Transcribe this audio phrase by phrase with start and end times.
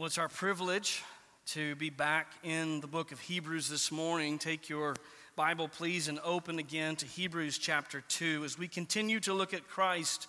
[0.00, 1.02] Well, it's our privilege
[1.48, 4.38] to be back in the book of Hebrews this morning.
[4.38, 4.96] Take your
[5.36, 9.68] Bible, please, and open again to Hebrews chapter 2 as we continue to look at
[9.68, 10.26] Christ,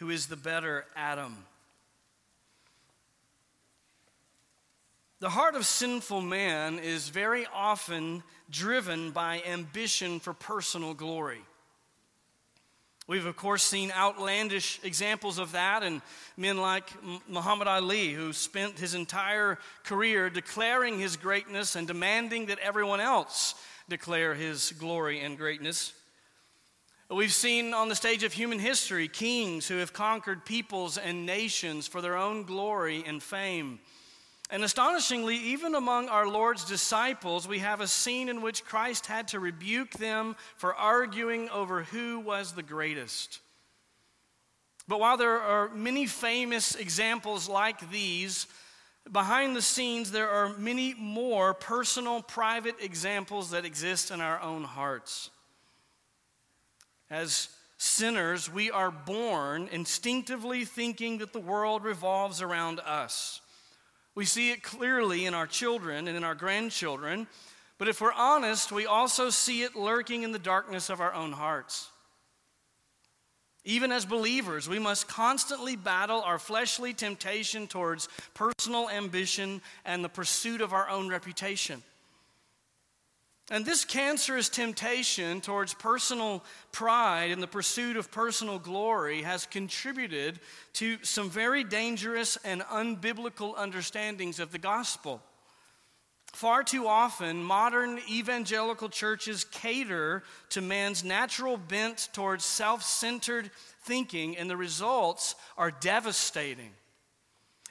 [0.00, 1.34] who is the better Adam.
[5.20, 11.40] The heart of sinful man is very often driven by ambition for personal glory.
[13.10, 16.00] We've, of course, seen outlandish examples of that, and
[16.36, 16.88] men like
[17.28, 23.56] Muhammad Ali, who spent his entire career declaring his greatness and demanding that everyone else
[23.88, 25.92] declare his glory and greatness.
[27.10, 31.88] We've seen on the stage of human history kings who have conquered peoples and nations
[31.88, 33.80] for their own glory and fame.
[34.52, 39.28] And astonishingly, even among our Lord's disciples, we have a scene in which Christ had
[39.28, 43.38] to rebuke them for arguing over who was the greatest.
[44.88, 48.48] But while there are many famous examples like these,
[49.12, 54.64] behind the scenes, there are many more personal, private examples that exist in our own
[54.64, 55.30] hearts.
[57.08, 63.40] As sinners, we are born instinctively thinking that the world revolves around us.
[64.14, 67.26] We see it clearly in our children and in our grandchildren,
[67.78, 71.32] but if we're honest, we also see it lurking in the darkness of our own
[71.32, 71.88] hearts.
[73.64, 80.08] Even as believers, we must constantly battle our fleshly temptation towards personal ambition and the
[80.08, 81.82] pursuit of our own reputation.
[83.52, 90.38] And this cancerous temptation towards personal pride and the pursuit of personal glory has contributed
[90.74, 95.20] to some very dangerous and unbiblical understandings of the gospel.
[96.32, 103.50] Far too often, modern evangelical churches cater to man's natural bent towards self centered
[103.82, 106.70] thinking, and the results are devastating.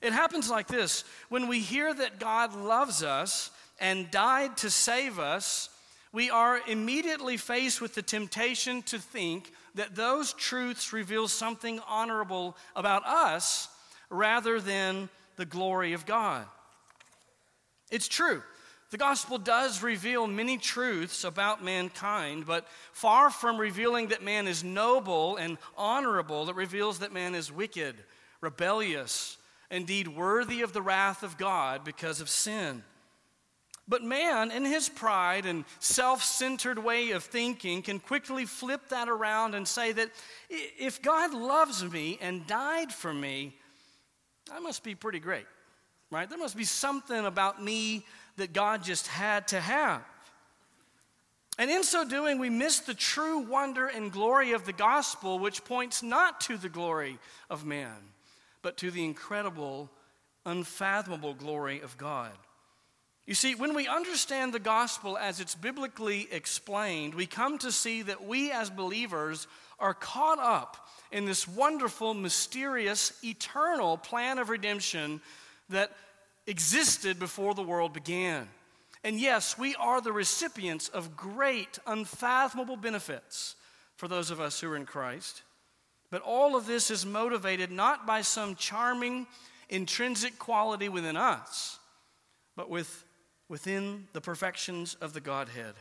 [0.02, 5.20] It happens like this when we hear that God loves us and died to save
[5.20, 5.70] us,
[6.12, 12.58] we are immediately faced with the temptation to think that those truths reveal something honorable
[12.76, 13.70] about us
[14.10, 16.46] rather than the glory of God.
[17.92, 18.42] It's true.
[18.92, 24.64] The gospel does reveal many truths about mankind, but far from revealing that man is
[24.64, 27.96] noble and honorable, it reveals that man is wicked,
[28.42, 29.38] rebellious,
[29.70, 32.84] indeed worthy of the wrath of God because of sin.
[33.90, 39.10] But man, in his pride and self centered way of thinking, can quickly flip that
[39.10, 40.12] around and say that
[40.48, 43.56] if God loves me and died for me,
[44.52, 45.48] I must be pretty great,
[46.12, 46.30] right?
[46.30, 48.06] There must be something about me
[48.38, 50.04] that God just had to have.
[51.58, 55.66] And in so doing, we miss the true wonder and glory of the gospel, which
[55.66, 57.18] points not to the glory
[57.50, 57.98] of man,
[58.62, 59.90] but to the incredible,
[60.46, 62.32] unfathomable glory of God.
[63.30, 68.02] You see, when we understand the gospel as it's biblically explained, we come to see
[68.02, 69.46] that we as believers
[69.78, 75.22] are caught up in this wonderful, mysterious, eternal plan of redemption
[75.70, 75.92] that
[76.48, 78.48] existed before the world began.
[79.04, 83.54] And yes, we are the recipients of great, unfathomable benefits
[83.96, 85.44] for those of us who are in Christ.
[86.10, 89.28] But all of this is motivated not by some charming,
[89.70, 91.78] intrinsic quality within us,
[92.56, 93.06] but with
[93.50, 95.74] within the perfections of the Godhead.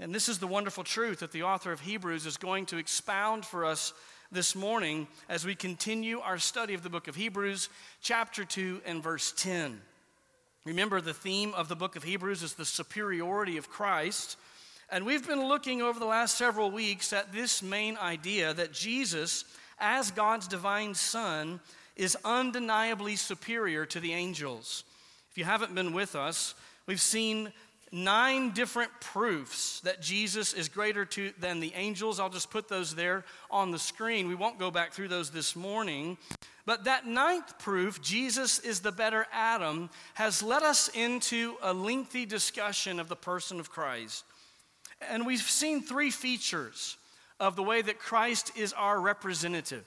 [0.00, 3.46] And this is the wonderful truth that the author of Hebrews is going to expound
[3.46, 3.94] for us
[4.32, 7.68] this morning as we continue our study of the book of Hebrews,
[8.02, 9.80] chapter 2 and verse 10.
[10.64, 14.36] Remember, the theme of the book of Hebrews is the superiority of Christ.
[14.90, 19.44] And we've been looking over the last several weeks at this main idea that Jesus,
[19.78, 21.60] as God's divine Son,
[21.94, 24.82] is undeniably superior to the angels.
[25.34, 26.54] If you haven't been with us,
[26.86, 27.52] we've seen
[27.90, 32.20] nine different proofs that Jesus is greater to, than the angels.
[32.20, 34.28] I'll just put those there on the screen.
[34.28, 36.18] We won't go back through those this morning.
[36.66, 42.26] But that ninth proof, Jesus is the better Adam, has led us into a lengthy
[42.26, 44.22] discussion of the person of Christ.
[45.10, 46.96] And we've seen three features
[47.40, 49.84] of the way that Christ is our representative.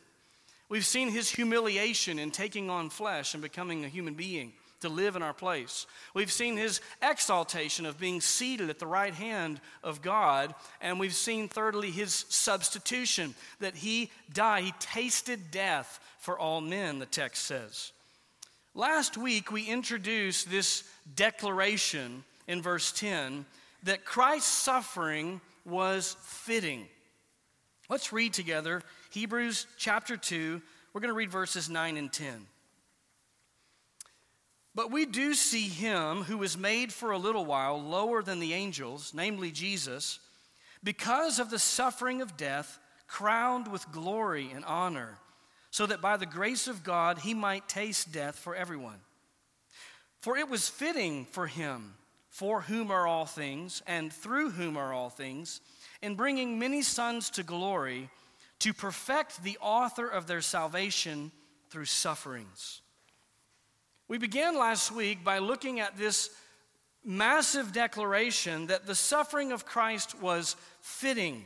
[0.67, 4.51] We've seen his humiliation in taking on flesh and becoming a human being
[4.81, 5.87] to live in our place.
[6.13, 10.53] We've seen his exaltation of being seated at the right hand of God.
[10.81, 16.99] And we've seen, thirdly, his substitution, that he died, he tasted death for all men,
[16.99, 17.91] the text says.
[18.75, 20.83] Last week, we introduced this
[21.15, 23.45] declaration in verse 10
[23.83, 26.87] that Christ's suffering was fitting.
[27.89, 30.61] Let's read together Hebrews chapter 2.
[30.93, 32.45] We're going to read verses 9 and 10.
[34.77, 38.53] But we do see him who was made for a little while lower than the
[38.53, 40.19] angels, namely Jesus,
[40.83, 42.77] because of the suffering of death,
[43.07, 45.17] crowned with glory and honor,
[45.71, 48.99] so that by the grace of God he might taste death for everyone.
[50.21, 51.95] For it was fitting for him,
[52.29, 55.59] for whom are all things, and through whom are all things,
[56.03, 58.11] in bringing many sons to glory,
[58.59, 61.31] to perfect the author of their salvation
[61.71, 62.81] through sufferings.
[64.09, 66.29] We began last week by looking at this
[67.03, 71.43] massive declaration that the suffering of Christ was fitting.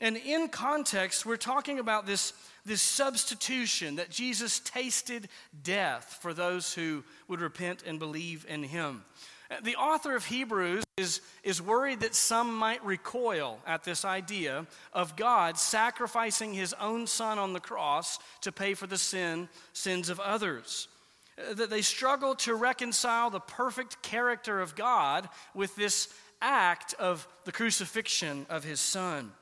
[0.00, 2.32] And in context, we're talking about this,
[2.64, 5.28] this substitution that Jesus tasted
[5.62, 9.04] death for those who would repent and believe in him.
[9.62, 15.14] The author of Hebrews is, is worried that some might recoil at this idea of
[15.14, 20.18] God sacrificing his own son on the cross to pay for the sin, sins of
[20.18, 20.88] others
[21.52, 26.08] that they struggle to reconcile the perfect character of God with this
[26.42, 29.32] act of the crucifixion of his son.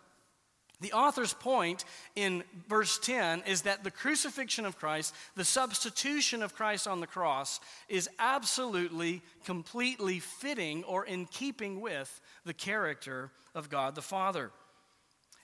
[0.80, 1.84] The author's point
[2.14, 7.06] in verse 10 is that the crucifixion of Christ, the substitution of Christ on the
[7.06, 7.58] cross,
[7.88, 14.52] is absolutely, completely fitting or in keeping with the character of God the Father.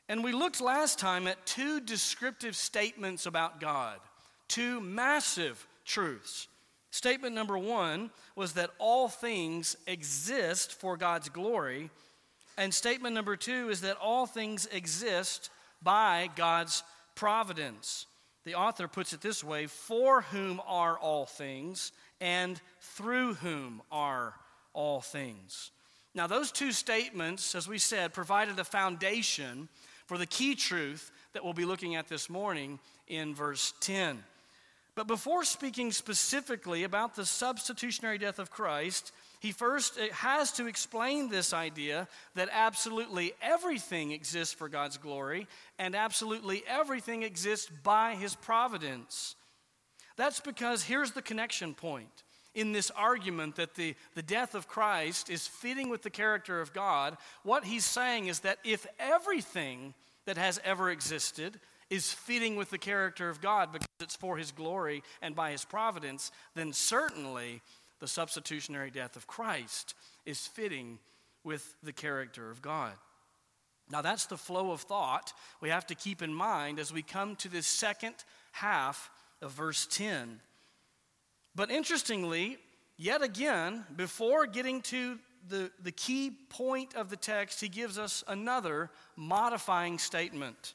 [0.08, 3.98] And we looked last time at two descriptive statements about God,
[4.46, 6.48] two massive truths.
[6.90, 11.90] Statement number one was that all things exist for God's glory.
[12.56, 15.50] And statement number two is that all things exist
[15.82, 16.84] by God's
[17.14, 18.06] providence.
[18.44, 24.34] The author puts it this way for whom are all things, and through whom are
[24.72, 25.70] all things.
[26.14, 29.68] Now, those two statements, as we said, provided the foundation
[30.06, 32.78] for the key truth that we'll be looking at this morning
[33.08, 34.22] in verse 10.
[34.94, 40.66] But before speaking specifically about the substitutionary death of Christ, he first uh, has to
[40.66, 42.06] explain this idea
[42.36, 45.48] that absolutely everything exists for God's glory
[45.78, 49.34] and absolutely everything exists by his providence.
[50.16, 52.22] That's because here's the connection point
[52.54, 56.72] in this argument that the, the death of Christ is fitting with the character of
[56.72, 57.16] God.
[57.42, 59.94] What he's saying is that if everything
[60.24, 61.58] that has ever existed
[61.94, 65.64] is fitting with the character of God because it's for his glory and by his
[65.64, 67.62] providence, then certainly
[68.00, 69.94] the substitutionary death of Christ
[70.26, 70.98] is fitting
[71.44, 72.94] with the character of God.
[73.88, 77.36] Now, that's the flow of thought we have to keep in mind as we come
[77.36, 78.16] to this second
[78.50, 79.08] half
[79.40, 80.40] of verse 10.
[81.54, 82.58] But interestingly,
[82.96, 88.24] yet again, before getting to the, the key point of the text, he gives us
[88.26, 90.74] another modifying statement.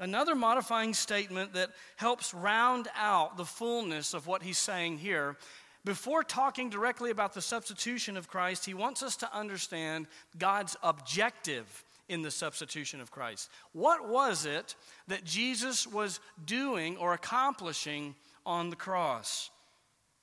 [0.00, 5.36] Another modifying statement that helps round out the fullness of what he's saying here.
[5.84, 10.06] Before talking directly about the substitution of Christ, he wants us to understand
[10.38, 13.50] God's objective in the substitution of Christ.
[13.72, 14.74] What was it
[15.08, 18.14] that Jesus was doing or accomplishing
[18.46, 19.50] on the cross?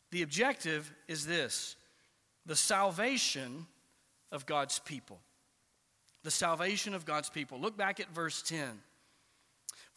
[0.09, 1.75] The objective is this
[2.47, 3.67] the salvation
[4.31, 5.19] of God's people.
[6.23, 7.59] The salvation of God's people.
[7.59, 8.81] Look back at verse 10.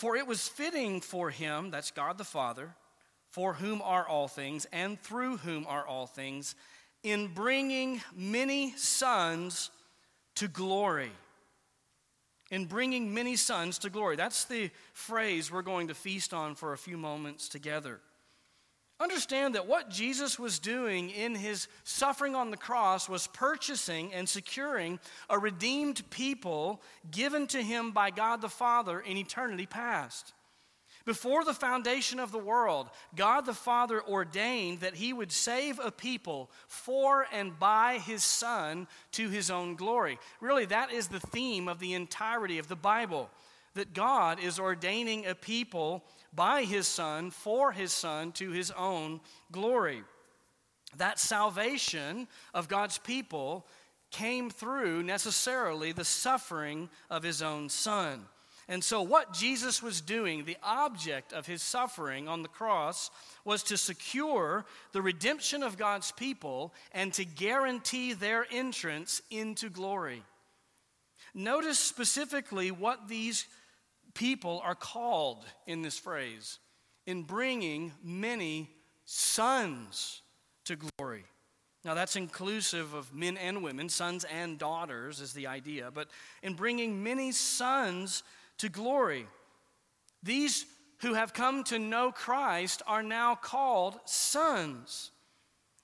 [0.01, 2.75] For it was fitting for him, that's God the Father,
[3.29, 6.55] for whom are all things, and through whom are all things,
[7.03, 9.71] in bringing many sons
[10.37, 11.11] to glory.
[12.51, 14.17] In bringing many sons to glory.
[14.17, 18.01] That's the phrase we're going to feast on for a few moments together.
[19.01, 24.29] Understand that what Jesus was doing in his suffering on the cross was purchasing and
[24.29, 30.35] securing a redeemed people given to him by God the Father in eternity past.
[31.07, 35.91] Before the foundation of the world, God the Father ordained that he would save a
[35.91, 40.19] people for and by his Son to his own glory.
[40.43, 43.31] Really, that is the theme of the entirety of the Bible
[43.75, 49.21] that God is ordaining a people by his Son, for his Son, to his own
[49.53, 50.03] glory.
[50.97, 53.67] That salvation of God's people
[54.11, 58.27] came through necessarily the suffering of his own Son.
[58.69, 63.11] And so, what Jesus was doing, the object of his suffering on the cross,
[63.45, 70.23] was to secure the redemption of God's people and to guarantee their entrance into glory.
[71.35, 73.47] Notice specifically what these
[74.15, 76.59] people are called in this phrase
[77.07, 78.71] in bringing many
[79.05, 80.23] sons
[80.65, 81.25] to glory.
[81.85, 86.09] Now, that's inclusive of men and women, sons and daughters is the idea, but
[86.43, 88.23] in bringing many sons
[88.59, 89.27] to glory.
[90.23, 90.67] These
[91.01, 95.11] who have come to know Christ are now called sons.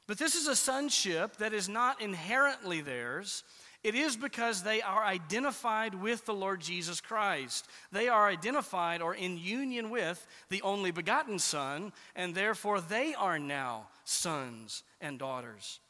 [0.06, 3.42] But this is a sonship that is not inherently theirs.
[3.84, 7.68] It is because they are identified with the Lord Jesus Christ.
[7.92, 13.38] They are identified or in union with the only begotten Son, and therefore they are
[13.38, 15.80] now sons and daughters.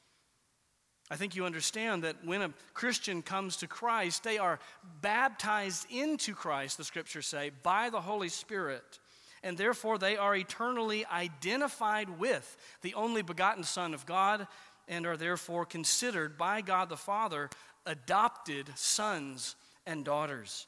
[1.09, 4.59] I think you understand that when a Christian comes to Christ, they are
[5.01, 8.99] baptized into Christ, the scriptures say, by the Holy Spirit.
[9.43, 14.49] And therefore, they are eternally identified with the only begotten Son of God
[14.89, 17.51] and are therefore considered by God the Father
[17.87, 20.67] adopted sons and daughters.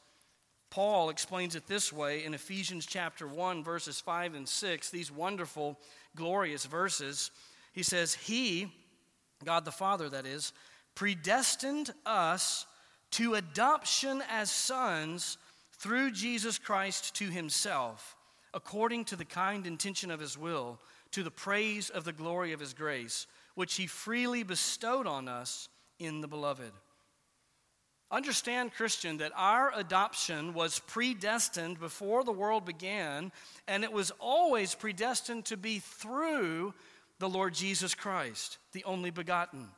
[0.70, 5.78] Paul explains it this way in Ephesians chapter 1, verses 5 and 6, these wonderful,
[6.14, 7.30] glorious verses.
[7.72, 8.72] He says, He,
[9.44, 10.52] God the Father, that is,
[10.94, 12.66] predestined us
[13.12, 15.38] to adoption as sons
[15.78, 18.16] through Jesus Christ to Himself,
[18.52, 20.78] according to the kind intention of His will,
[21.12, 25.70] to the praise of the glory of His grace, which He freely bestowed on us
[25.98, 26.72] in the Beloved.
[28.10, 33.32] Understand, Christian, that our adoption was predestined before the world began,
[33.66, 36.72] and it was always predestined to be through
[37.18, 39.68] the Lord Jesus Christ, the only begotten.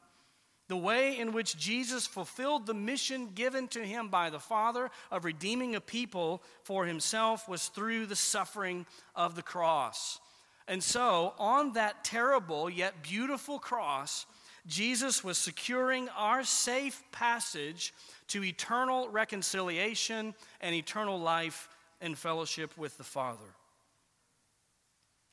[0.69, 5.25] The way in which Jesus fulfilled the mission given to him by the Father of
[5.25, 10.21] redeeming a people for himself was through the suffering of the cross.
[10.69, 14.27] And so, on that terrible yet beautiful cross,
[14.71, 17.93] Jesus was securing our safe passage
[18.29, 21.69] to eternal reconciliation and eternal life
[22.01, 23.45] and fellowship with the Father.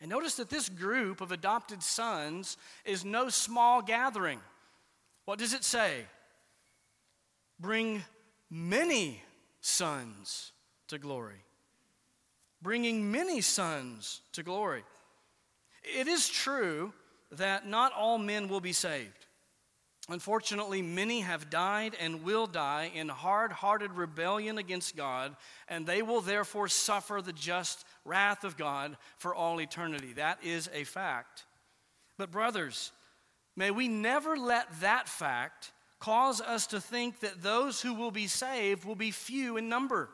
[0.02, 4.40] And notice that this group of adopted sons is no small gathering.
[5.26, 6.02] What does it say?
[7.60, 8.04] Bring
[8.50, 9.22] many
[9.62, 10.52] sons
[10.88, 11.44] to glory.
[12.64, 14.84] Bringing many sons to glory.
[15.84, 16.92] It is true
[17.34, 19.27] that not all men will be saved.
[20.10, 25.36] Unfortunately, many have died and will die in hard hearted rebellion against God,
[25.68, 30.14] and they will therefore suffer the just wrath of God for all eternity.
[30.14, 31.46] That is a fact.
[32.18, 32.94] But, brothers,
[33.58, 38.28] may we never let that fact cause us to think that those who will be
[38.28, 40.10] saved will be few in number.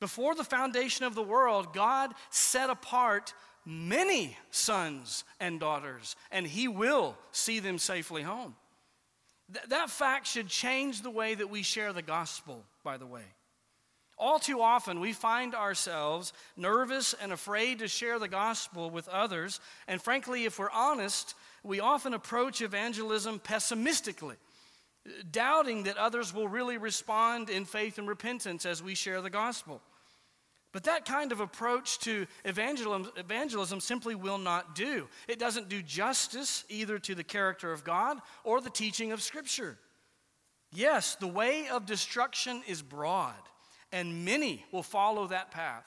[0.00, 6.68] Before the foundation of the world, God set apart many sons and daughters, and He
[6.68, 8.54] will see them safely home.
[9.52, 13.24] Th- that fact should change the way that we share the gospel, by the way.
[14.18, 19.58] All too often, we find ourselves nervous and afraid to share the gospel with others.
[19.88, 24.36] And frankly, if we're honest, we often approach evangelism pessimistically,
[25.30, 29.80] doubting that others will really respond in faith and repentance as we share the gospel.
[30.72, 35.06] But that kind of approach to evangelism, evangelism, simply will not do.
[35.28, 39.76] It doesn't do justice either to the character of God or the teaching of Scripture.
[40.72, 43.34] Yes, the way of destruction is broad,
[43.92, 45.86] and many will follow that path.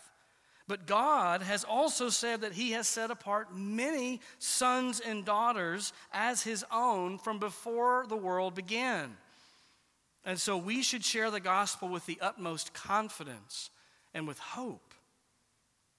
[0.68, 6.44] But God has also said that He has set apart many sons and daughters as
[6.44, 9.18] His own from before the world began.
[10.24, 13.72] And so we should share the gospel with the utmost confidence
[14.16, 14.96] and with hope.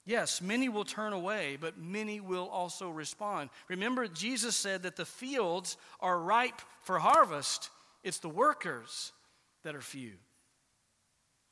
[0.07, 3.51] Yes, many will turn away, but many will also respond.
[3.69, 7.71] Remember, Jesus said that the fields are ripe for harvest,
[8.03, 9.13] it's the workers
[9.65, 10.13] that are few.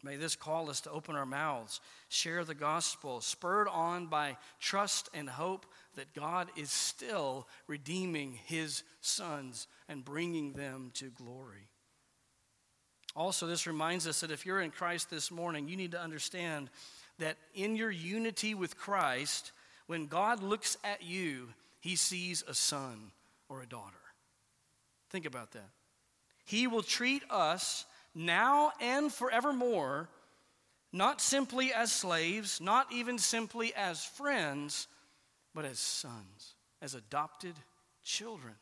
[0.04, 5.08] May this call us to open our mouths, share the gospel, spurred on by trust
[5.14, 5.66] and hope
[5.96, 11.70] that God is still redeeming his sons and bringing them to glory.
[13.16, 16.68] Also, this reminds us that if you're in Christ this morning, you need to understand
[17.18, 19.52] that in your unity with Christ,
[19.86, 21.48] when God looks at you,
[21.80, 23.12] he sees a son
[23.48, 23.94] or a daughter.
[25.10, 25.70] Think about that.
[26.44, 30.08] He will treat us now and forevermore
[30.94, 34.86] not simply as slaves, not even simply as friends,
[35.52, 37.54] but as sons, as adopted
[38.04, 38.54] children.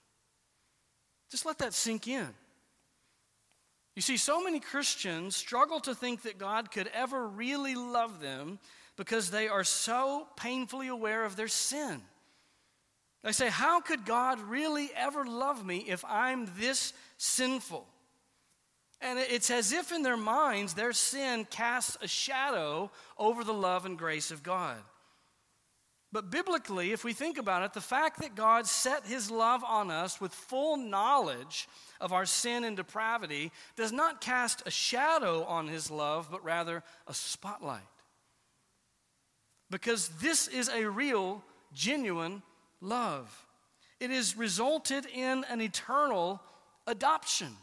[1.31, 2.29] Just let that sink in.
[3.95, 8.59] You see, so many Christians struggle to think that God could ever really love them
[8.97, 12.01] because they are so painfully aware of their sin.
[13.23, 17.87] They say, How could God really ever love me if I'm this sinful?
[19.01, 23.85] And it's as if in their minds their sin casts a shadow over the love
[23.85, 24.79] and grace of God.
[26.13, 29.91] But biblically, if we think about it, the fact that God set his love on
[29.91, 31.67] us with full knowledge
[32.03, 36.83] of our sin and depravity does not cast a shadow on his love, but rather
[37.07, 37.81] a spotlight.
[39.71, 41.43] Because this is a real,
[41.73, 42.43] genuine
[42.83, 43.47] love.
[44.01, 46.43] it has resulted in an eternal
[46.89, 47.57] adoption.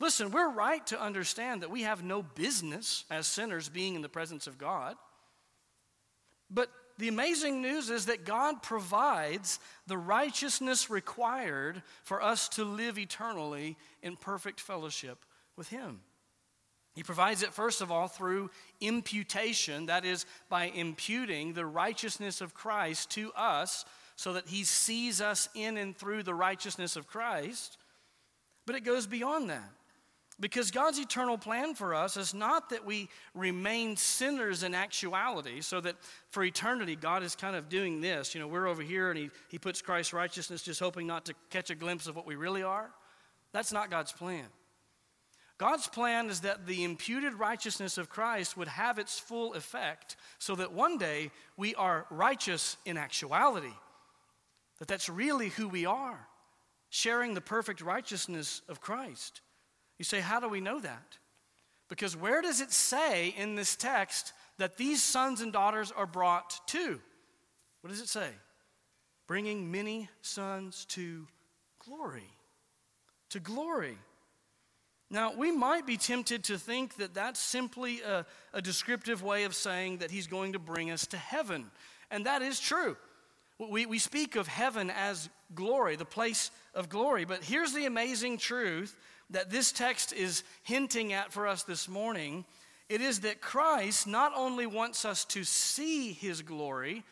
[0.00, 4.08] Listen, we're right to understand that we have no business as sinners being in the
[4.08, 4.96] presence of God.
[6.50, 12.98] But the amazing news is that God provides the righteousness required for us to live
[12.98, 15.24] eternally in perfect fellowship
[15.56, 16.00] with Him.
[16.94, 18.50] He provides it, first of all, through
[18.80, 23.84] imputation, that is, by imputing the righteousness of Christ to us
[24.16, 27.78] so that He sees us in and through the righteousness of Christ.
[28.66, 29.70] But it goes beyond that.
[30.40, 35.80] Because God's eternal plan for us is not that we remain sinners in actuality, so
[35.80, 35.96] that
[36.30, 38.34] for eternity, God is kind of doing this.
[38.34, 41.34] You know, we're over here and He, he puts Christ's righteousness just hoping not to
[41.50, 42.90] catch a glimpse of what we really are.
[43.52, 44.44] That's not God's plan.
[45.58, 50.54] God's plan is that the imputed righteousness of Christ would have its full effect so
[50.54, 53.74] that one day we are righteous in actuality.
[54.78, 56.28] That that's really who we are,
[56.90, 59.40] sharing the perfect righteousness of Christ.
[59.98, 61.18] You say, how do we know that?
[61.88, 66.66] Because where does it say in this text that these sons and daughters are brought
[66.68, 67.00] to?
[67.80, 68.28] What does it say?
[69.26, 71.26] Bringing many sons to
[71.84, 72.30] glory.
[73.30, 73.98] To glory.
[75.10, 79.54] Now, we might be tempted to think that that's simply a, a, descriptive way of
[79.54, 81.70] saying that he's going to bring us to heaven.
[82.10, 82.94] And that is true.
[83.58, 87.24] We, we speak of heaven as glory, the place of glory.
[87.24, 88.94] But here's the amazing truth
[89.30, 92.44] that this text is hinting at for us this morning
[92.88, 97.04] it is that Christ not only wants us to see his glory,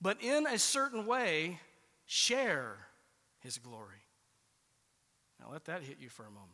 [0.00, 1.58] but in a certain way,
[2.06, 2.76] share
[3.40, 4.04] his glory.
[5.40, 6.52] Now, let that hit you for a moment.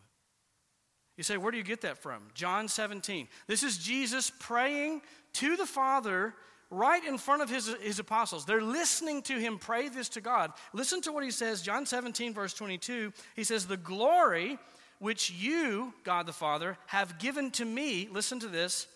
[1.16, 2.28] You say, where do you get that from?
[2.32, 3.28] John 17.
[3.46, 5.02] This is Jesus praying
[5.34, 6.34] to the Father
[6.72, 8.44] right in front of his, his apostles.
[8.44, 10.52] They're listening to him pray this to God.
[10.72, 13.12] Listen to what he says, John 17, verse 22.
[13.36, 14.58] He says, The glory
[14.98, 18.86] which you, God the Father, have given to me, listen to this,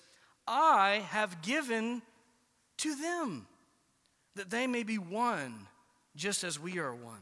[0.47, 2.01] I have given
[2.79, 3.47] to them,
[4.37, 5.67] that they may be one,
[6.15, 7.21] just as we are one.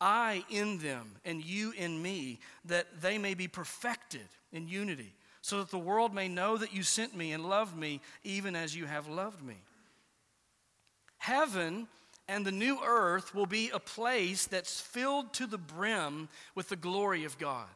[0.00, 5.58] I in them, and you in me, that they may be perfected in unity, so
[5.58, 8.84] that the world may know that you sent me and loved me, even as you
[8.84, 9.56] have loved me.
[11.26, 11.88] Heaven
[12.28, 16.76] and the new earth will be a place that's filled to the brim with the
[16.76, 17.66] glory of God.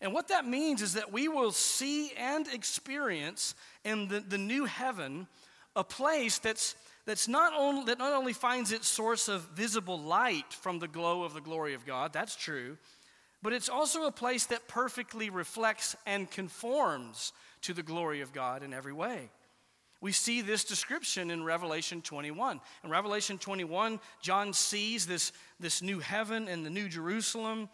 [0.00, 4.64] And what that means is that we will see and experience in the, the new
[4.64, 5.26] heaven
[5.74, 10.50] a place that's, that's not only, that not only finds its source of visible light
[10.50, 12.78] from the glow of the glory of God, that's true,
[13.42, 18.62] but it's also a place that perfectly reflects and conforms to the glory of God
[18.62, 19.28] in every way.
[20.06, 22.60] We see this description in Revelation 21.
[22.84, 27.68] In Revelation 21, John sees this, this new heaven and the new Jerusalem.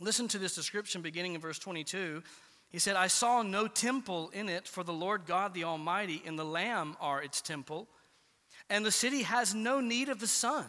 [0.00, 2.24] Listen to this description beginning in verse 22.
[2.68, 6.36] He said, I saw no temple in it, for the Lord God the Almighty and
[6.36, 7.86] the Lamb are its temple.
[8.68, 10.64] And the city has no need of the sun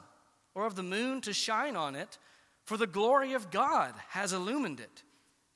[0.54, 2.20] or of the moon to shine on it,
[2.66, 5.02] for the glory of God has illumined it,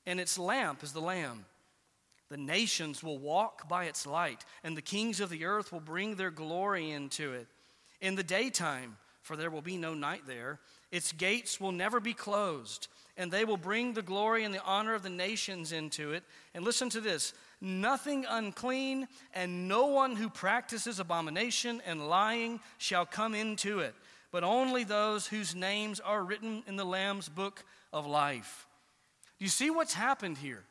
[0.04, 1.44] and its lamp is the Lamb.
[2.32, 6.14] The nations will walk by its light, and the kings of the earth will bring
[6.14, 7.46] their glory into it.
[8.00, 10.58] In the daytime, for there will be no night there,
[10.90, 14.94] its gates will never be closed, and they will bring the glory and the honor
[14.94, 16.24] of the nations into it.
[16.54, 23.04] And listen to this nothing unclean, and no one who practices abomination and lying shall
[23.04, 23.94] come into it,
[24.30, 28.66] but only those whose names are written in the Lamb's book of life.
[29.38, 30.64] Do you see what's happened here?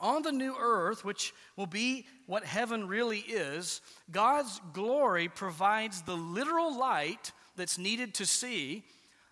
[0.00, 3.80] On the new earth, which will be what heaven really is,
[4.10, 8.84] God's glory provides the literal light that's needed to see.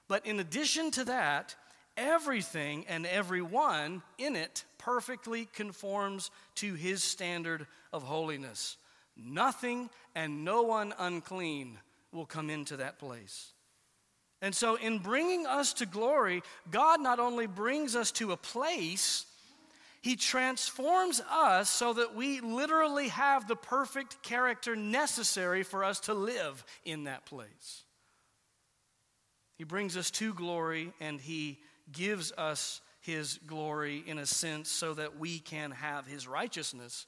[0.09, 1.55] But in addition to that,
[1.97, 8.77] everything and everyone in it perfectly conforms to his standard of holiness.
[9.17, 11.79] Nothing and no one unclean
[12.13, 13.53] will come into that place.
[14.43, 19.25] And so, in bringing us to glory, God not only brings us to a place
[20.05, 26.13] he transforms us so that we literally have the perfect character necessary for us to
[26.13, 27.85] live in that place.
[29.57, 31.59] He brings us to glory and He
[31.91, 37.07] gives us His glory in a sense so that we can have His righteousness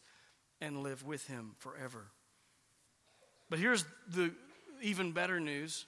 [0.62, 2.06] and live with Him forever.
[3.50, 4.32] But here's the
[4.80, 5.84] even better news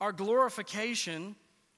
[0.00, 1.36] our glorification,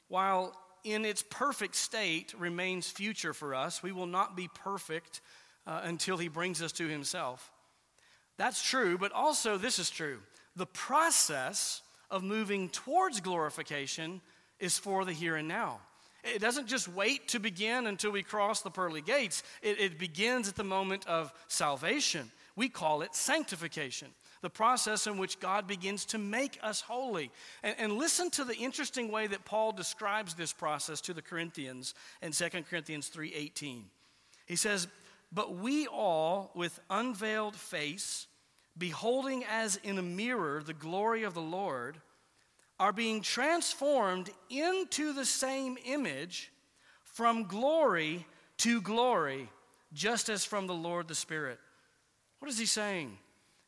[0.08, 3.82] while in its perfect state remains future for us.
[3.82, 5.20] We will not be perfect
[5.66, 7.50] uh, until He brings us to Himself.
[8.36, 10.18] That's true, but also this is true.
[10.56, 14.20] The process of moving towards glorification
[14.58, 15.80] is for the here and now.
[16.24, 20.48] It doesn't just wait to begin until we cross the pearly gates, it, it begins
[20.48, 22.30] at the moment of salvation.
[22.54, 24.08] We call it sanctification
[24.42, 27.30] the process in which God begins to make us holy.
[27.62, 31.94] And, and, listen to the interesting way that Paul describes this process to the Corinthians
[32.20, 33.88] in 2 Corinthians 3:18.
[34.46, 34.88] He says,
[35.30, 38.26] "But we all with unveiled face,
[38.76, 42.02] beholding as in a mirror the glory of the Lord,
[42.80, 46.50] are being transformed into the same image
[47.04, 48.26] from glory
[48.56, 49.48] to glory,
[49.92, 51.60] just as from the Lord the Spirit."
[52.40, 53.18] What is he saying?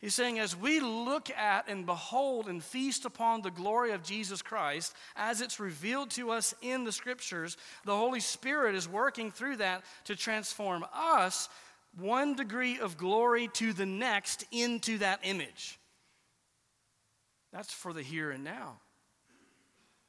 [0.04, 4.42] He's saying, as we look at and behold and feast upon the glory of Jesus
[4.42, 9.56] Christ as it's revealed to us in the scriptures, the Holy Spirit is working through
[9.56, 11.48] that to transform us
[11.98, 15.78] one degree of glory to the next into that image.
[17.50, 18.80] That's for the here and now.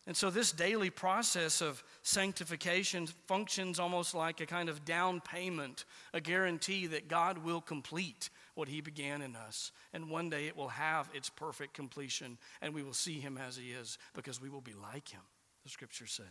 [0.07, 5.85] And so, this daily process of sanctification functions almost like a kind of down payment,
[6.13, 9.71] a guarantee that God will complete what he began in us.
[9.93, 13.55] And one day it will have its perfect completion, and we will see him as
[13.55, 15.21] he is because we will be like him,
[15.63, 16.23] the scriptures say.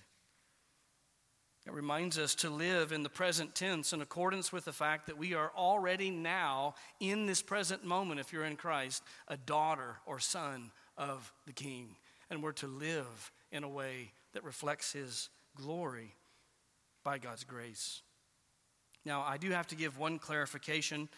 [1.66, 5.16] It reminds us to live in the present tense in accordance with the fact that
[5.16, 10.18] we are already now, in this present moment, if you're in Christ, a daughter or
[10.18, 11.96] son of the King.
[12.28, 16.16] And we're to live in a way that reflects his glory
[17.02, 18.02] by God's grace.
[19.06, 21.08] Now, I do have to give one clarification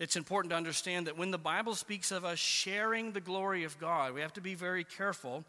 [0.00, 3.78] it's important to understand that when the Bible speaks of us sharing the glory of
[3.78, 5.44] God, we have to be very careful.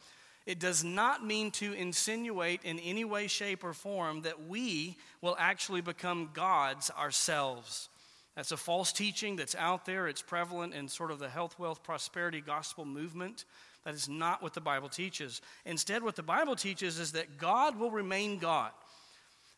[0.45, 5.35] It does not mean to insinuate in any way, shape, or form that we will
[5.39, 7.89] actually become gods ourselves.
[8.35, 10.07] That's a false teaching that's out there.
[10.07, 13.45] It's prevalent in sort of the health, wealth, prosperity gospel movement.
[13.85, 15.41] That is not what the Bible teaches.
[15.65, 18.71] Instead, what the Bible teaches is that God will remain God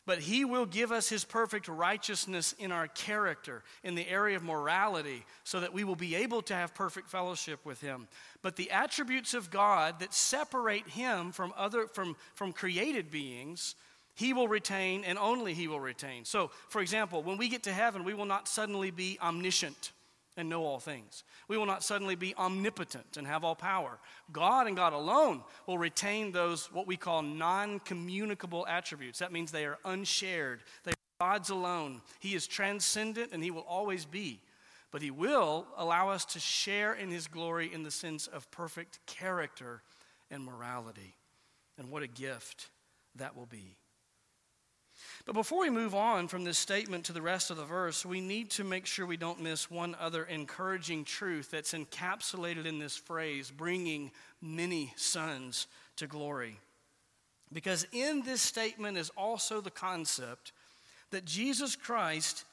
[0.08, 4.42] but He will give us His perfect righteousness in our character, in the area of
[4.42, 8.08] morality, so that we will be able to have perfect fellowship with Him.
[8.40, 13.74] But the attributes of God that separate Him from, other, from, from created beings,
[14.14, 16.24] He will retain and only He will retain.
[16.24, 19.92] So, for example, when we get to heaven, we will not suddenly be omniscient
[20.38, 21.24] and know all things.
[21.48, 23.98] We will not suddenly be omnipotent and have all power.
[24.32, 29.18] God and God alone will retain those, what we call non communicable attributes.
[29.18, 32.00] That means they are unshared, they are God's alone.
[32.20, 34.40] He is transcendent and He will always be.
[34.90, 39.00] But He will allow us to share in His glory in the sense of perfect
[39.06, 39.82] character
[40.30, 41.16] and morality.
[41.76, 42.70] And what a gift
[43.16, 43.76] that will be.
[45.28, 48.22] But before we move on from this statement to the rest of the verse, we
[48.22, 52.96] need to make sure we don't miss one other encouraging truth that's encapsulated in this
[52.96, 54.10] phrase bringing
[54.40, 56.56] many sons to glory.
[57.52, 60.52] Because in this statement is also the concept
[61.10, 62.44] that Jesus Christ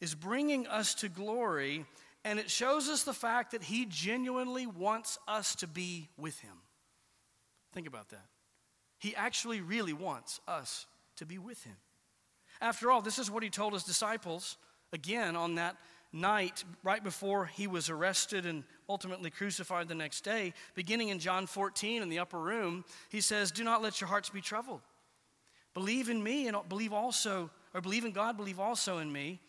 [0.00, 1.84] is bringing us to glory,
[2.24, 6.58] and it shows us the fact that he genuinely wants us to be with him.
[7.72, 8.26] Think about that.
[9.00, 11.74] He actually really wants us to be with him.
[12.60, 14.56] After all, this is what he told his disciples
[14.92, 15.76] again on that
[16.12, 20.52] night right before he was arrested and ultimately crucified the next day.
[20.74, 24.30] Beginning in John 14 in the upper room, he says, Do not let your hearts
[24.30, 24.80] be troubled.
[25.74, 29.40] Believe in me and believe also, or believe in God, believe also in me.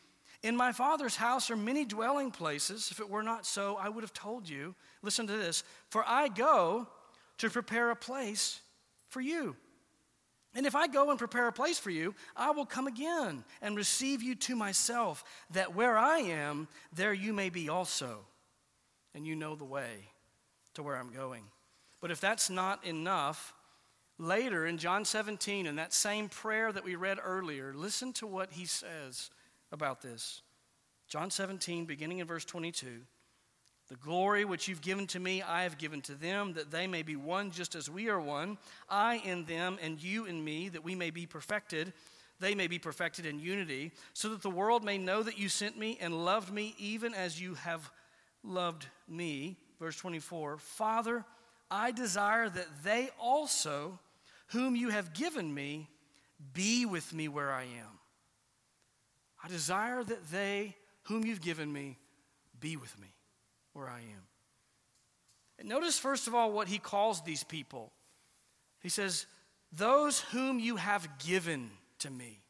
[0.44, 2.90] In my Father's house are many dwelling places.
[2.92, 4.76] If it were not so, I would have told you.
[5.02, 5.64] Listen to this.
[5.90, 6.88] For I go
[7.40, 8.62] to prepare a place
[9.08, 9.56] for you.
[10.54, 13.76] And if I go and prepare a place for you, I will come again and
[13.76, 18.20] receive you to myself, that where I am, there you may be also.
[19.14, 20.10] And you know the way
[20.74, 21.44] to where I'm going.
[22.02, 23.54] But if that's not enough,
[24.18, 28.52] later in John 17, in that same prayer that we read earlier, listen to what
[28.52, 29.30] he says
[29.72, 30.42] about this.
[31.08, 33.02] John 17, beginning in verse 22.
[33.92, 37.02] The glory which you've given to me, I have given to them, that they may
[37.04, 40.86] be one just as we are one, I in them and you in me, that
[40.86, 41.92] we may be perfected,
[42.40, 45.78] they may be perfected in unity, so that the world may know that you sent
[45.78, 47.92] me and loved me even as you have
[48.46, 49.58] loved me.
[49.78, 51.26] Verse 24 Father,
[51.70, 54.00] I desire that they also,
[54.52, 55.90] whom you have given me,
[56.54, 58.00] be with me where I am.
[59.44, 61.98] I desire that they, whom you've given me,
[62.58, 63.10] be with me
[63.74, 64.28] where I am.
[65.60, 67.92] And notice, first of all, what he calls these people.
[68.82, 69.28] He says,
[69.72, 72.42] Those whom you have given to me.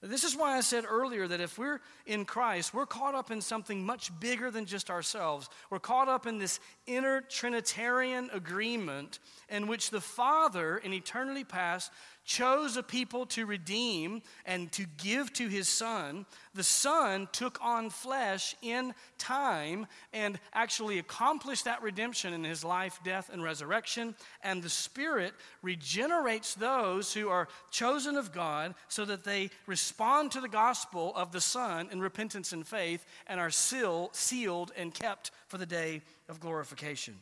[0.00, 3.40] This is why I said earlier that if we're in Christ, we're caught up in
[3.40, 5.48] something much bigger than just ourselves.
[5.70, 11.90] We're caught up in this inner Trinitarian agreement in which the Father in eternity past
[12.28, 16.26] chose a people to redeem and to give to his Son.
[16.54, 23.00] The Son took on flesh in time and actually accomplished that redemption in his life,
[23.02, 24.14] death, and resurrection.
[24.42, 30.42] And the Spirit regenerates those who are chosen of God so that they respond to
[30.42, 35.30] the gospel of the Son in repentance and faith and are seal, sealed and kept
[35.46, 37.14] for the day of glorification.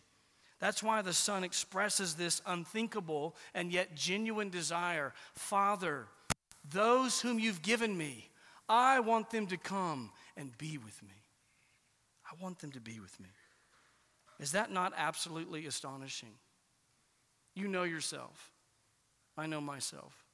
[0.59, 6.07] That's why the Son expresses this unthinkable and yet genuine desire Father,
[6.69, 8.31] those whom you've given me,
[8.69, 11.15] I want them to come and be with me.
[12.25, 13.29] I want them to be with me.
[14.41, 16.33] Is that not absolutely astonishing?
[17.55, 18.51] You know yourself.
[19.37, 20.25] I know myself.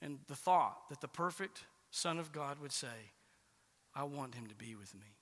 [0.00, 3.12] And the thought that the perfect Son of God would say,
[3.94, 5.16] I want him to be with me.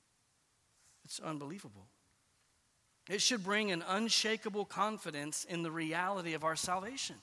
[1.05, 1.87] It's unbelievable.
[3.11, 7.17] It should bring an unshakable confidence in the reality of our salvation.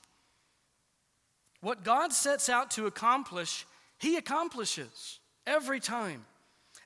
[1.62, 3.66] What God sets out to accomplish,
[3.98, 6.26] He accomplishes every time.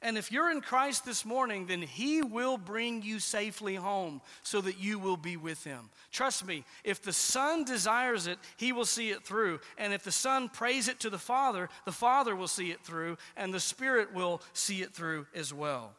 [0.02, 4.60] And if you're in Christ this morning, then He will bring you safely home so
[4.60, 5.90] that you will be with Him.
[6.12, 9.58] Trust me, if the Son desires it, He will see it through.
[9.78, 13.18] And if the Son prays it to the Father, the Father will see it through,
[13.36, 15.92] and the Spirit will see it through as well.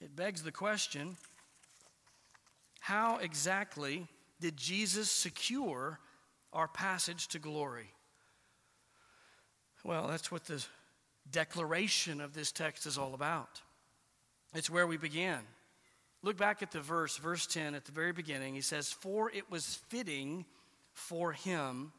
[0.00, 1.16] It begs the question
[2.80, 4.06] how exactly
[4.40, 6.00] did Jesus secure
[6.52, 7.92] our passage to glory?
[9.84, 10.64] Well, that's what the
[11.30, 13.60] declaration of this text is all about.
[14.54, 15.38] It's where we begin.
[16.22, 18.54] Look back at the verse, verse 10, at the very beginning.
[18.54, 20.44] He says, For it was fitting
[20.92, 21.92] for him,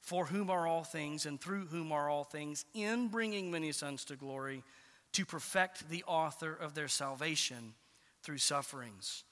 [0.00, 4.04] for whom are all things, and through whom are all things, in bringing many sons
[4.06, 4.64] to glory
[5.12, 7.74] to perfect the author of their salvation
[8.22, 9.24] through sufferings.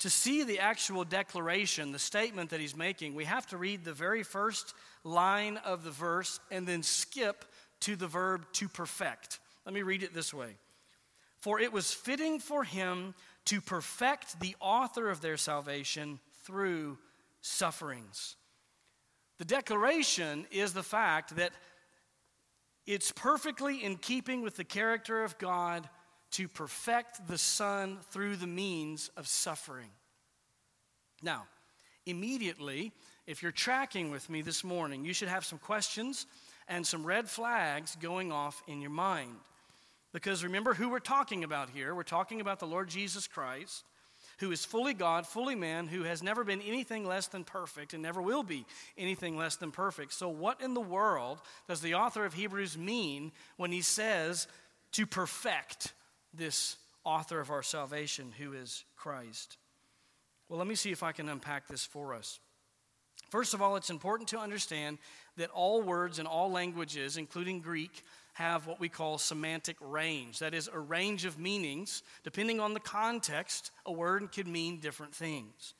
[0.00, 3.92] To see the actual declaration, the statement that he's making, we have to read the
[3.92, 7.44] very first line of the verse and then skip
[7.80, 9.38] to the verb to perfect.
[9.64, 10.56] Let me read it this way
[11.38, 13.14] For it was fitting for him
[13.46, 16.98] to perfect the author of their salvation through
[17.40, 18.36] sufferings.
[19.38, 21.52] The declaration is the fact that
[22.86, 25.88] it's perfectly in keeping with the character of God
[26.32, 29.90] to perfect the Son through the means of suffering.
[31.22, 31.46] Now,
[32.06, 32.92] immediately,
[33.26, 36.26] if you're tracking with me this morning, you should have some questions
[36.68, 39.36] and some red flags going off in your mind.
[40.12, 41.94] Because remember who we're talking about here.
[41.94, 43.84] We're talking about the Lord Jesus Christ,
[44.42, 48.02] who is fully God, fully man, who has never been anything less than perfect and
[48.02, 48.66] never will be
[48.98, 50.12] anything less than perfect.
[50.12, 54.48] So, what in the world does the author of Hebrews mean when he says
[54.92, 55.92] to perfect
[56.34, 59.58] this author of our salvation, who is Christ?
[60.48, 62.40] Well, let me see if I can unpack this for us.
[63.30, 64.98] First of all, it's important to understand
[65.36, 68.02] that all words in all languages, including Greek,
[68.34, 70.38] have what we call semantic range.
[70.38, 72.02] That is, a range of meanings.
[72.24, 75.74] Depending on the context, a word could mean different things.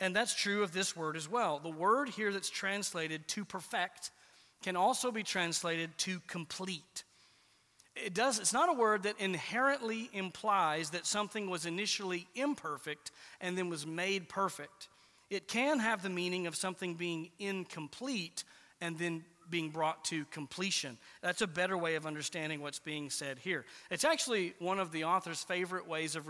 [0.00, 1.58] And that's true of this word as well.
[1.58, 4.10] The word here that's translated to perfect
[4.62, 7.04] can also be translated to complete.
[7.96, 13.58] It does, it's not a word that inherently implies that something was initially imperfect and
[13.58, 14.88] then was made perfect.
[15.30, 18.44] It can have the meaning of something being incomplete
[18.80, 20.98] and then being brought to completion.
[21.22, 23.64] That's a better way of understanding what's being said here.
[23.90, 26.26] It's actually one of the author's favorite ways of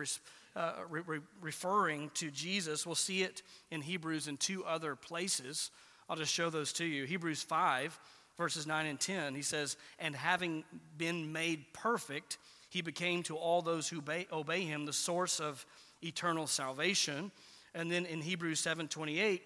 [0.57, 2.87] uh, re- re- referring to Jesus.
[2.87, 5.71] We'll see it in Hebrews in two other places.
[6.09, 7.05] I'll just show those to you.
[7.05, 7.99] Hebrews 5,
[8.37, 10.65] verses 9 and 10, he says, And having
[10.97, 12.39] been made perfect,
[12.71, 15.65] he became to all those who obey, obey him the source of
[16.03, 17.31] eternal salvation.
[17.75, 19.43] And then in Hebrews 7 28,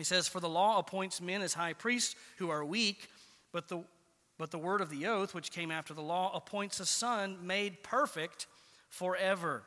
[0.00, 3.08] he says, For the law appoints men as high priests who are weak,
[3.52, 3.84] but the,
[4.38, 7.82] but the word of the oath, which came after the law, appoints a son made
[7.82, 8.46] perfect
[8.88, 9.62] forever.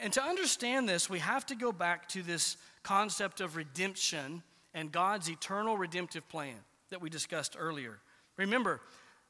[0.00, 4.42] And to understand this, we have to go back to this concept of redemption
[4.74, 6.56] and God's eternal redemptive plan
[6.90, 7.98] that we discussed earlier.
[8.36, 8.80] Remember,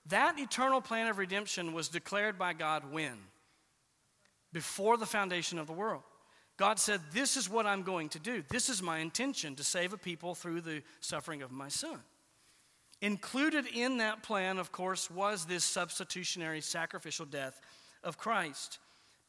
[0.07, 3.15] that eternal plan of redemption was declared by God when?
[4.53, 6.03] Before the foundation of the world.
[6.57, 8.43] God said, This is what I'm going to do.
[8.49, 11.99] This is my intention to save a people through the suffering of my son.
[13.01, 17.61] Included in that plan, of course, was this substitutionary sacrificial death
[18.05, 18.79] of Christ.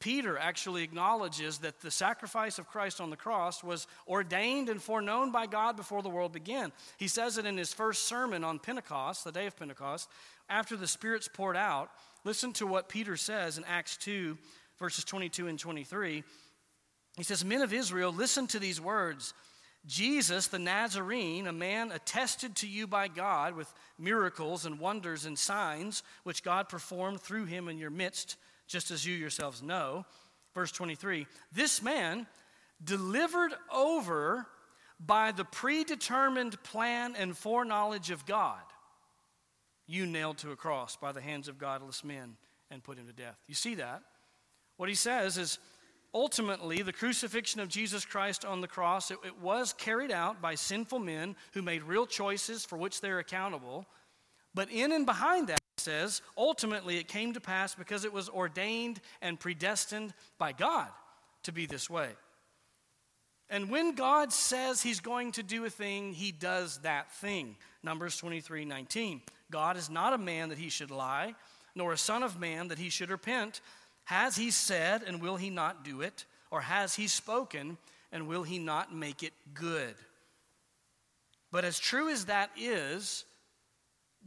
[0.03, 5.31] Peter actually acknowledges that the sacrifice of Christ on the cross was ordained and foreknown
[5.31, 6.73] by God before the world began.
[6.97, 10.09] He says it in his first sermon on Pentecost, the day of Pentecost,
[10.49, 11.89] after the Spirit's poured out.
[12.25, 14.37] Listen to what Peter says in Acts 2,
[14.77, 16.23] verses 22 and 23.
[17.17, 19.33] He says, Men of Israel, listen to these words.
[19.85, 25.37] Jesus, the Nazarene, a man attested to you by God with miracles and wonders and
[25.37, 30.05] signs, which God performed through him in your midst just as you yourselves know.
[30.53, 32.27] Verse 23 This man,
[32.83, 34.47] delivered over
[34.99, 38.61] by the predetermined plan and foreknowledge of God,
[39.85, 42.37] you nailed to a cross by the hands of godless men
[42.71, 43.37] and put him to death.
[43.47, 44.01] You see that?
[44.77, 45.59] What he says is
[46.13, 50.55] ultimately the crucifixion of Jesus Christ on the cross, it, it was carried out by
[50.55, 53.85] sinful men who made real choices for which they're accountable.
[54.53, 59.01] But in and behind that, says, ultimately it came to pass because it was ordained
[59.21, 60.87] and predestined by God
[61.43, 62.09] to be this way.
[63.49, 67.57] And when God says he's going to do a thing, he does that thing.
[67.83, 69.21] Numbers 23 19.
[69.51, 71.35] God is not a man that he should lie,
[71.75, 73.61] nor a son of man that he should repent.
[74.05, 76.25] Has he said, and will he not do it?
[76.51, 77.77] Or has he spoken,
[78.11, 79.95] and will he not make it good?
[81.51, 83.25] But as true as that is,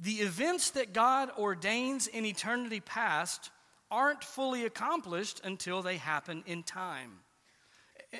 [0.00, 3.50] the events that God ordains in eternity past
[3.90, 7.20] aren't fully accomplished until they happen in time.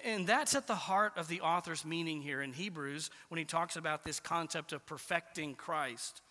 [0.05, 3.77] And that's at the heart of the author's meaning here in Hebrews when he talks
[3.77, 6.23] about this concept of perfecting Christ.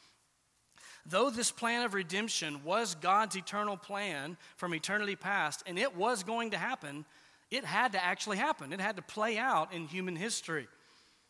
[1.05, 6.23] Though this plan of redemption was God's eternal plan from eternity past, and it was
[6.23, 7.05] going to happen,
[7.51, 8.73] it had to actually happen.
[8.73, 10.67] It had to play out in human history.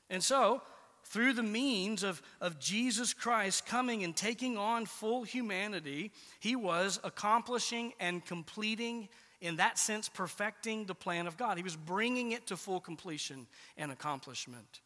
[0.10, 0.62] And so,
[1.04, 7.00] through the means of, of Jesus Christ coming and taking on full humanity, he was
[7.04, 9.10] accomplishing and completing,
[9.42, 11.58] in that sense, perfecting the plan of God.
[11.58, 13.46] He was bringing it to full completion
[13.78, 14.82] and accomplishment.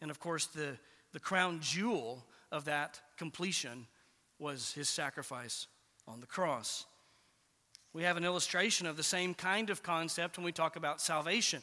[0.00, 0.78] And of course, the,
[1.12, 3.86] the crown jewel of that completion
[4.38, 5.66] was his sacrifice
[6.06, 6.86] on the cross.
[7.92, 11.62] We have an illustration of the same kind of concept when we talk about salvation.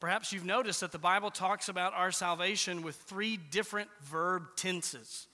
[0.00, 5.26] Perhaps you've noticed that the Bible talks about our salvation with three different verb tenses.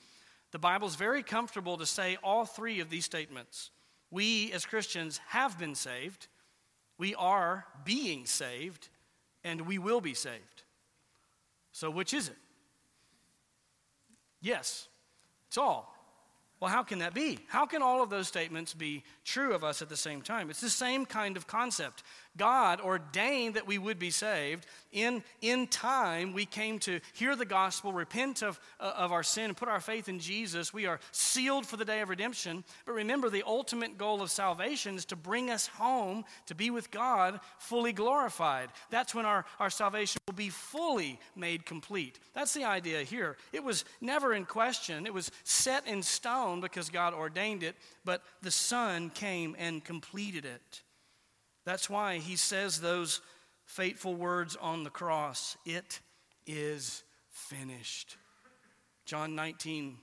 [0.52, 3.70] The Bible is very comfortable to say all three of these statements.
[4.10, 6.28] We, as Christians, have been saved,
[6.98, 8.88] we are being saved,
[9.42, 10.62] and we will be saved.
[11.72, 12.36] So, which is it?
[14.40, 14.88] Yes,
[15.48, 15.93] it's all.
[16.64, 17.40] Well, how can that be?
[17.46, 20.48] How can all of those statements be true of us at the same time?
[20.48, 22.03] It's the same kind of concept.
[22.36, 24.66] God ordained that we would be saved.
[24.92, 29.46] In, in time, we came to hear the gospel, repent of, uh, of our sin,
[29.46, 30.72] and put our faith in Jesus.
[30.72, 32.64] We are sealed for the day of redemption.
[32.86, 36.90] But remember, the ultimate goal of salvation is to bring us home to be with
[36.90, 38.70] God fully glorified.
[38.90, 42.18] That's when our, our salvation will be fully made complete.
[42.34, 43.36] That's the idea here.
[43.52, 48.22] It was never in question, it was set in stone because God ordained it, but
[48.42, 50.82] the Son came and completed it.
[51.64, 53.20] That's why he says those
[53.64, 56.00] fateful words on the cross It
[56.46, 58.16] is finished.
[59.05, 59.98] John 19.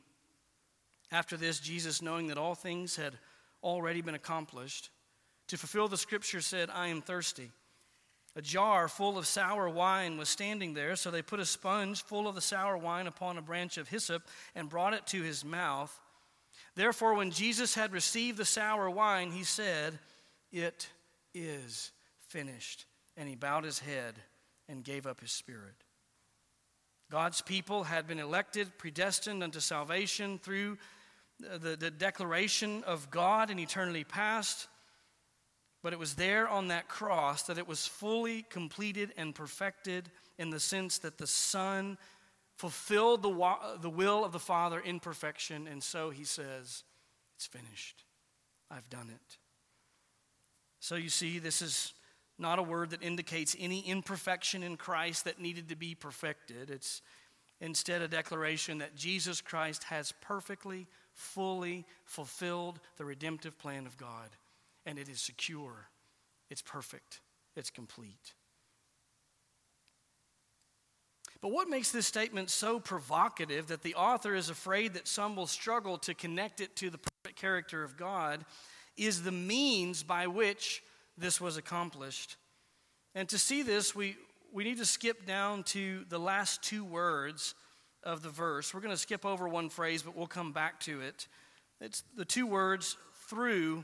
[1.11, 3.13] After this, Jesus, knowing that all things had
[3.63, 4.89] already been accomplished,
[5.47, 7.51] to fulfill the scripture, said, I am thirsty.
[8.35, 12.29] A jar full of sour wine was standing there, so they put a sponge full
[12.29, 14.23] of the sour wine upon a branch of hyssop
[14.55, 15.99] and brought it to his mouth.
[16.75, 19.99] Therefore, when Jesus had received the sour wine, he said,
[20.53, 20.87] It
[21.33, 21.91] is
[22.27, 22.85] finished.
[23.17, 24.15] And he bowed his head
[24.69, 25.75] and gave up his spirit.
[27.11, 30.77] God's people had been elected, predestined unto salvation through
[31.39, 34.67] the, the declaration of God in eternity past.
[35.83, 40.51] But it was there on that cross that it was fully completed and perfected in
[40.51, 41.97] the sense that the Son
[42.55, 45.67] fulfilled the, the will of the Father in perfection.
[45.67, 46.83] And so he says,
[47.35, 48.05] It's finished.
[48.69, 49.37] I've done it.
[50.81, 51.93] So you see, this is
[52.39, 56.71] not a word that indicates any imperfection in Christ that needed to be perfected.
[56.71, 57.03] It's
[57.61, 64.29] instead a declaration that Jesus Christ has perfectly, fully fulfilled the redemptive plan of God.
[64.87, 65.87] And it is secure,
[66.49, 67.21] it's perfect,
[67.55, 68.33] it's complete.
[71.41, 75.47] But what makes this statement so provocative that the author is afraid that some will
[75.47, 78.45] struggle to connect it to the perfect character of God
[79.05, 80.83] is the means by which
[81.17, 82.37] this was accomplished.
[83.15, 84.15] And to see this, we,
[84.53, 87.55] we need to skip down to the last two words
[88.03, 88.73] of the verse.
[88.73, 91.27] We're going to skip over one phrase, but we'll come back to it.
[91.79, 92.97] It's the two words
[93.27, 93.83] through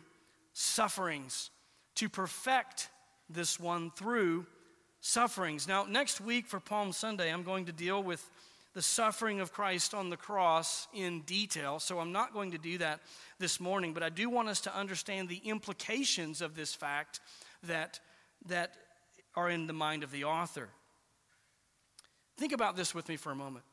[0.54, 1.50] sufferings
[1.96, 2.90] to perfect
[3.30, 4.46] this one through
[5.02, 5.68] sufferings.
[5.68, 8.30] Now, next week for Palm Sunday, I'm going to deal with
[8.78, 12.78] the suffering of Christ on the cross in detail, so I'm not going to do
[12.78, 13.00] that
[13.40, 17.20] this morning, but I do want us to understand the implications of this fact
[17.64, 18.00] that,
[18.46, 18.76] that
[19.36, 20.70] are in the mind of the author.
[22.38, 23.66] Think about this with me for a moment.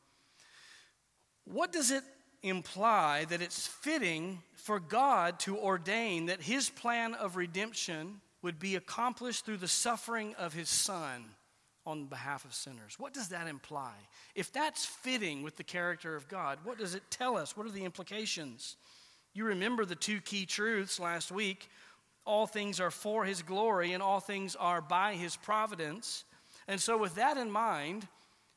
[1.43, 2.03] What does it
[2.41, 8.75] imply that it's fitting for God to ordain that his plan of redemption would be
[8.75, 11.25] accomplished through the suffering of his son
[11.85, 12.95] on behalf of sinners?
[12.97, 13.93] What does that imply?
[14.33, 17.55] If that's fitting with the character of God, what does it tell us?
[17.55, 18.75] What are the implications?
[19.33, 21.69] You remember the two key truths last week
[22.25, 26.25] all things are for his glory and all things are by his providence.
[26.67, 28.07] And so, with that in mind,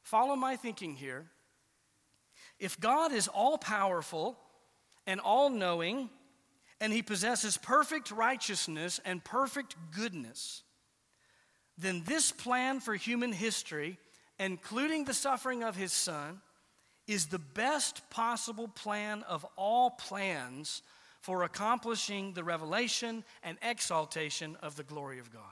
[0.02, 1.26] follow my thinking here.
[2.58, 4.38] If God is all powerful
[5.06, 6.08] and all knowing,
[6.80, 10.62] and he possesses perfect righteousness and perfect goodness,
[11.78, 13.98] then this plan for human history,
[14.38, 16.40] including the suffering of his son,
[17.06, 20.82] is the best possible plan of all plans
[21.20, 25.42] for accomplishing the revelation and exaltation of the glory of God.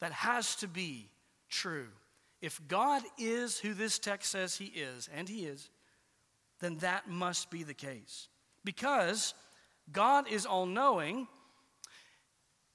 [0.00, 1.08] That has to be
[1.48, 1.88] true.
[2.40, 5.70] If God is who this text says he is, and he is,
[6.60, 8.28] then that must be the case.
[8.64, 9.34] Because
[9.90, 11.28] God is all knowing.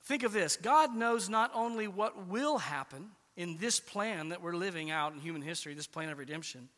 [0.07, 4.55] Think of this God knows not only what will happen in this plan that we're
[4.55, 6.69] living out in human history, this plan of redemption,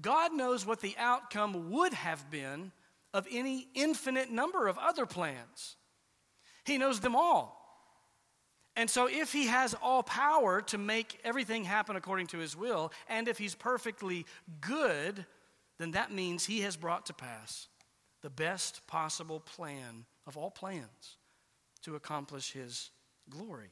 [0.00, 2.72] God knows what the outcome would have been
[3.12, 5.76] of any infinite number of other plans.
[6.64, 7.60] He knows them all.
[8.74, 12.90] And so, if he has all power to make everything happen according to his will,
[13.08, 14.26] and if he's perfectly
[14.60, 15.24] good,
[15.78, 17.68] then that means he has brought to pass
[18.22, 21.18] the best possible plan of all plans
[21.84, 22.90] to accomplish his
[23.30, 23.70] glory.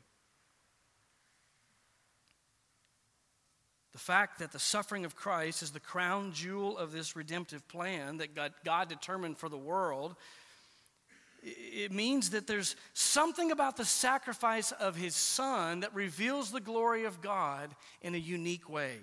[3.92, 8.18] The fact that the suffering of Christ is the crown jewel of this redemptive plan
[8.18, 10.16] that God, God, determined for the world,
[11.42, 17.04] it means that there's something about the sacrifice of his son that reveals the glory
[17.04, 18.98] of God in a unique way.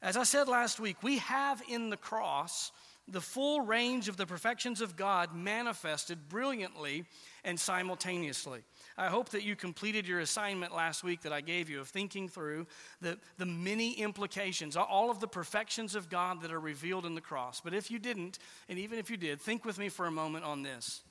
[0.00, 2.70] As I said last week, we have in the cross
[3.08, 7.04] the full range of the perfections of God manifested brilliantly
[7.44, 8.62] and simultaneously.
[8.98, 12.28] I hope that you completed your assignment last week that I gave you of thinking
[12.28, 12.66] through
[13.00, 17.20] the, the many implications, all of the perfections of God that are revealed in the
[17.20, 17.60] cross.
[17.60, 18.38] But if you didn't,
[18.68, 21.02] and even if you did, think with me for a moment on this.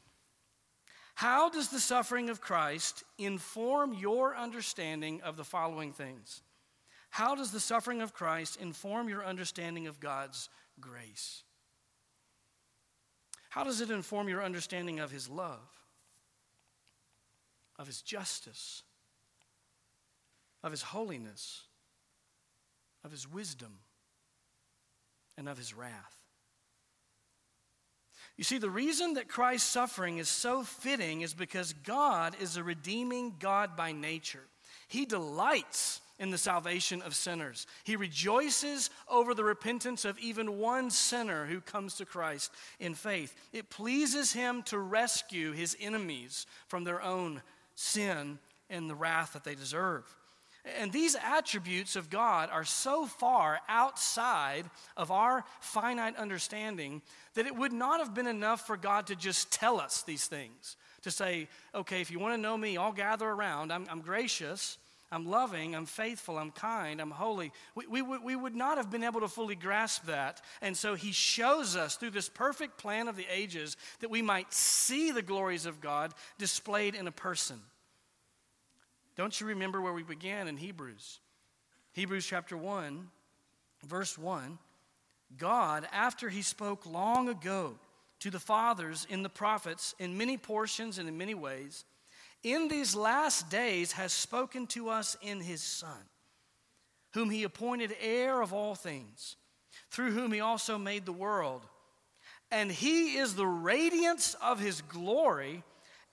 [1.15, 6.41] How does the suffering of Christ inform your understanding of the following things?
[7.09, 10.49] How does the suffering of Christ inform your understanding of God's
[10.81, 11.43] grace?
[13.55, 15.61] How does it inform your understanding of His love,
[17.79, 18.83] of His justice,
[20.61, 21.61] of His holiness,
[23.05, 23.77] of His wisdom,
[25.37, 26.17] and of His wrath?
[28.35, 32.63] You see, the reason that Christ's suffering is so fitting is because God is a
[32.63, 34.43] redeeming God by nature.
[34.89, 37.67] He delights in the salvation of sinners.
[37.83, 43.35] He rejoices over the repentance of even one sinner who comes to Christ in faith.
[43.51, 47.41] It pleases him to rescue his enemies from their own
[47.75, 48.39] sin
[48.69, 50.03] and the wrath that they deserve.
[50.79, 54.65] And these attributes of God are so far outside
[54.97, 57.03] of our finite understanding
[57.35, 60.75] that it would not have been enough for God to just tell us these things.
[61.03, 63.71] To say, okay, if you want to know me, I'll gather around.
[63.71, 64.79] I'm, I'm gracious.
[65.11, 67.51] I'm loving, I'm faithful, I'm kind, I'm holy.
[67.75, 70.41] We, we, we would not have been able to fully grasp that.
[70.61, 74.51] And so he shows us through this perfect plan of the ages that we might
[74.51, 77.59] see the glories of God displayed in a person.
[79.15, 81.19] Don't you remember where we began in Hebrews?
[81.93, 83.07] Hebrews chapter 1,
[83.85, 84.57] verse 1.
[85.37, 87.77] God, after he spoke long ago
[88.19, 91.85] to the fathers in the prophets in many portions and in many ways,
[92.45, 95.97] in these last days has spoken to us in his Son,
[97.15, 99.35] whom he appointed heir of all things,
[99.89, 101.65] through whom he also made the world.
[102.51, 105.63] And he is the radiance of his glory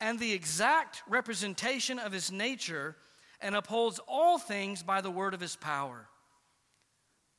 [0.00, 2.96] and the exact representation of his nature,
[3.42, 6.08] and upholds all things by the word of his power.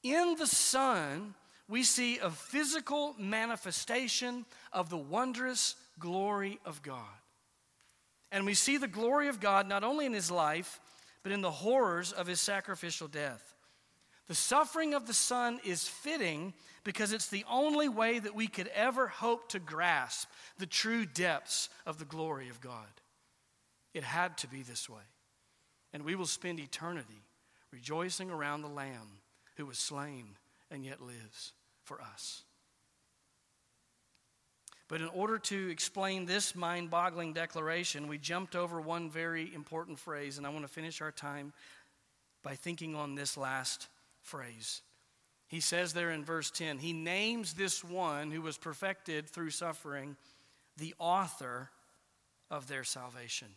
[0.03, 1.33] In the Son,
[1.67, 7.22] we see a physical manifestation of the wondrous glory of God.
[8.33, 10.81] And we see the glory of God not only in his life,
[11.21, 13.55] but in the horrors of his sacrificial death.
[14.27, 16.53] The suffering of the Son is fitting
[16.83, 21.69] because it's the only way that we could ever hope to grasp the true depths
[21.85, 22.87] of the glory of God.
[23.93, 25.03] It had to be this way.
[25.93, 27.21] and we will spend eternity
[27.71, 29.19] rejoicing around the Lamb
[29.57, 30.35] who was slain
[30.71, 31.53] and yet lives
[31.83, 32.43] for us.
[34.93, 39.97] But in order to explain this mind boggling declaration, we jumped over one very important
[39.97, 41.51] phrase, and I want to finish our time
[42.43, 43.87] by thinking on this last
[44.21, 44.83] phrase.
[45.47, 50.15] He says there in verse 10, he names this one who was perfected through suffering
[50.77, 51.71] the author
[52.51, 53.47] of their salvation.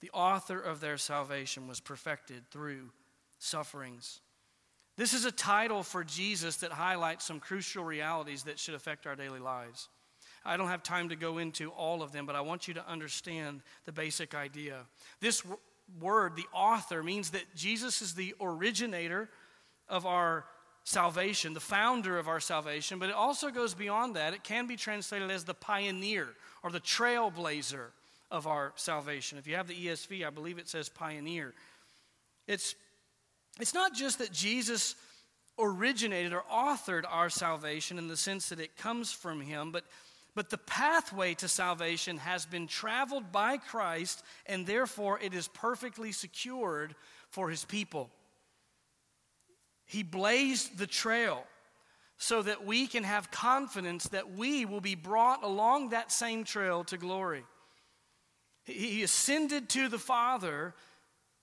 [0.00, 2.90] The author of their salvation was perfected through
[3.38, 4.22] sufferings.
[4.96, 9.16] This is a title for Jesus that highlights some crucial realities that should affect our
[9.16, 9.88] daily lives.
[10.44, 12.88] I don't have time to go into all of them, but I want you to
[12.88, 14.80] understand the basic idea.
[15.20, 15.58] This w-
[16.00, 19.30] word, the author, means that Jesus is the originator
[19.88, 20.44] of our
[20.84, 24.34] salvation, the founder of our salvation, but it also goes beyond that.
[24.34, 26.28] It can be translated as the pioneer
[26.62, 27.86] or the trailblazer
[28.30, 29.38] of our salvation.
[29.38, 31.54] If you have the ESV, I believe it says pioneer.
[32.46, 32.74] It's
[33.60, 34.96] it's not just that Jesus
[35.58, 39.84] originated or authored our salvation in the sense that it comes from him, but,
[40.34, 46.10] but the pathway to salvation has been traveled by Christ, and therefore it is perfectly
[46.10, 46.94] secured
[47.30, 48.10] for his people.
[49.86, 51.44] He blazed the trail
[52.16, 56.82] so that we can have confidence that we will be brought along that same trail
[56.84, 57.44] to glory.
[58.64, 60.74] He ascended to the Father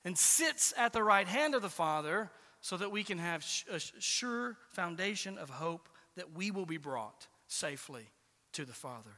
[0.03, 2.31] and sits at the right hand of the Father
[2.61, 7.27] so that we can have a sure foundation of hope that we will be brought
[7.47, 8.09] safely
[8.53, 9.11] to the Father.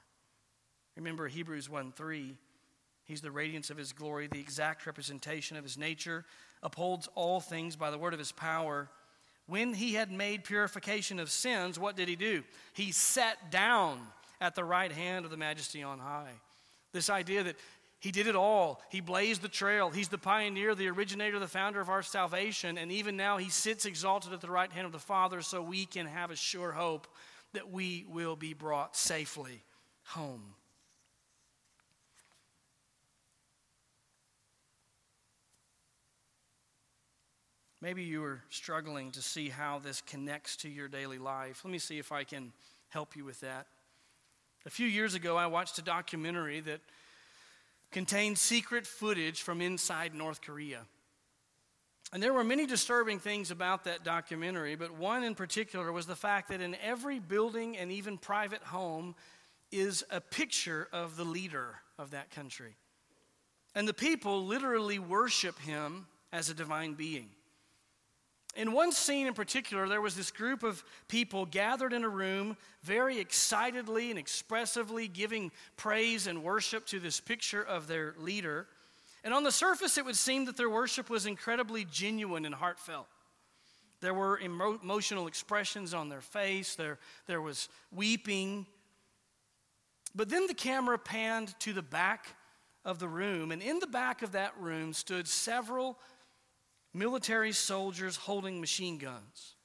[0.96, 2.36] Remember Hebrews 1 3.
[3.06, 6.24] He's the radiance of his glory, the exact representation of his nature,
[6.62, 8.90] upholds all things by the word of his power.
[9.46, 12.44] When he had made purification of sins, what did he do?
[12.72, 14.00] He sat down
[14.40, 16.32] at the right hand of the majesty on high.
[16.94, 17.58] This idea that
[18.04, 18.82] he did it all.
[18.90, 19.90] He blazed the trail.
[19.90, 22.78] He's the pioneer, the originator, the founder of our salvation.
[22.78, 25.86] And even now, he sits exalted at the right hand of the Father so we
[25.86, 27.08] can have a sure hope
[27.54, 29.64] that we will be brought safely
[30.04, 30.44] home.
[37.80, 41.62] Maybe you are struggling to see how this connects to your daily life.
[41.64, 42.52] Let me see if I can
[42.90, 43.68] help you with that.
[44.66, 46.82] A few years ago, I watched a documentary that
[47.94, 50.82] contained secret footage from inside North Korea.
[52.12, 56.16] And there were many disturbing things about that documentary, but one in particular was the
[56.16, 59.16] fact that in every building and even private home
[59.72, 62.76] is a picture of the leader of that country.
[63.74, 67.30] And the people literally worship him as a divine being.
[68.56, 72.56] In one scene in particular, there was this group of people gathered in a room,
[72.84, 78.68] very excitedly and expressively giving praise and worship to this picture of their leader.
[79.24, 83.08] And on the surface, it would seem that their worship was incredibly genuine and heartfelt.
[84.02, 88.68] There were emo- emotional expressions on their face, there, there was weeping.
[90.14, 92.36] But then the camera panned to the back
[92.86, 95.98] of the room, and in the back of that room stood several
[96.94, 99.56] military soldiers holding machine guns.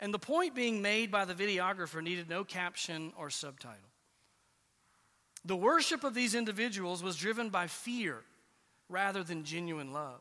[0.00, 3.78] And the point being made by the videographer needed no caption or subtitle.
[5.44, 8.22] The worship of these individuals was driven by fear
[8.88, 10.20] rather than genuine love.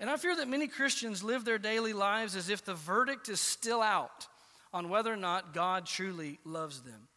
[0.00, 3.40] And I fear that many Christians live their daily lives as if the verdict is
[3.40, 4.26] still out
[4.72, 7.08] on whether or not God truly loves them.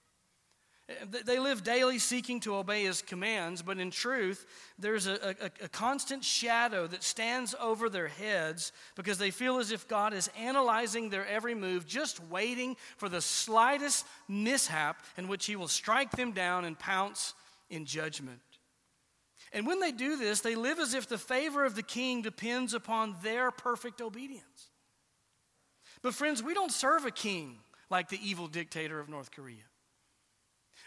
[1.26, 4.46] They live daily seeking to obey his commands, but in truth,
[4.80, 9.72] there's a, a, a, constant shadow that stands over their heads because they feel as
[9.72, 15.46] if God is analyzing their every move, just waiting for the slightest mishap in which
[15.46, 17.34] he will strike them down and pounce
[17.70, 18.40] in judgment.
[19.52, 22.74] And when they do this, they live as if the favor of the king depends
[22.74, 24.70] upon their perfect obedience.
[26.02, 27.58] But, friends, we don't serve a king
[27.90, 29.67] like the evil dictator of North Korea.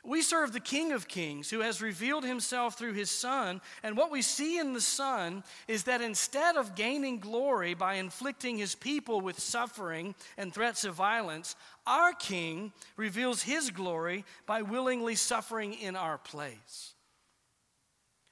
[0.05, 3.61] We serve the King of Kings who has revealed himself through his Son.
[3.83, 8.57] And what we see in the Son is that instead of gaining glory by inflicting
[8.57, 11.55] his people with suffering and threats of violence,
[11.87, 16.95] our King reveals his glory by willingly suffering in our place.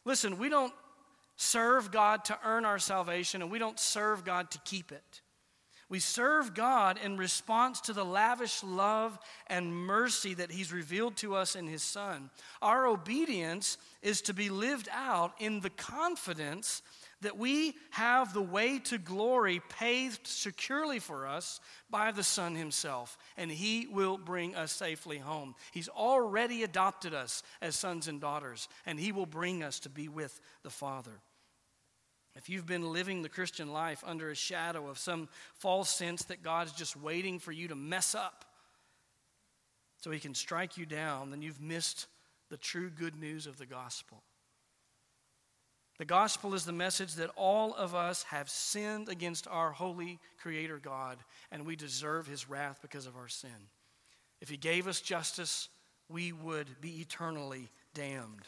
[0.05, 0.73] Listen, we don't
[1.37, 5.21] serve God to earn our salvation, and we don't serve God to keep it.
[5.91, 11.34] We serve God in response to the lavish love and mercy that He's revealed to
[11.34, 12.30] us in His Son.
[12.61, 16.82] Our obedience is to be lived out in the confidence
[17.20, 21.59] that we have the way to glory paved securely for us
[21.91, 25.55] by the Son Himself, and He will bring us safely home.
[25.72, 30.09] He's already adopted us as sons and daughters, and He will bring us to be
[30.09, 31.22] with the Father.
[32.39, 36.41] If you've been living the Christian life under a shadow of some false sense that
[36.41, 38.45] God's just waiting for you to mess up
[40.01, 42.07] so he can strike you down, then you've missed
[42.49, 44.22] the true good news of the gospel.
[45.99, 50.78] The gospel is the message that all of us have sinned against our holy Creator
[50.78, 51.18] God,
[51.51, 53.51] and we deserve His wrath because of our sin.
[54.41, 55.68] If He gave us justice,
[56.09, 58.47] we would be eternally damned.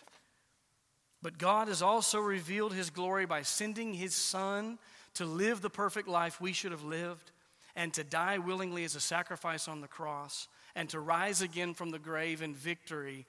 [1.23, 4.79] But God has also revealed his glory by sending his Son
[5.15, 7.33] to live the perfect life we should have lived
[7.77, 11.91] and to die willingly as a sacrifice on the cross and to rise again from
[11.91, 13.27] the grave in victory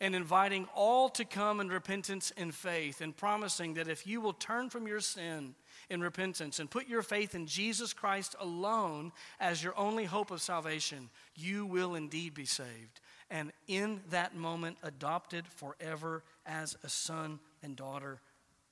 [0.00, 4.32] and inviting all to come in repentance and faith and promising that if you will
[4.32, 5.54] turn from your sin
[5.90, 10.42] in repentance and put your faith in Jesus Christ alone as your only hope of
[10.42, 13.00] salvation, you will indeed be saved
[13.32, 18.20] and in that moment adopted forever as a son and daughter